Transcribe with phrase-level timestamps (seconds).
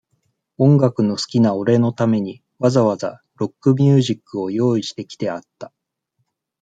[0.57, 5.71] 音楽の好きな俺のために、わざわざ、ロックミュージックを用意してきてあった。